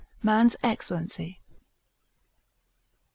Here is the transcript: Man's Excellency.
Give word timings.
Man's 0.23 0.55
Excellency. 0.63 1.39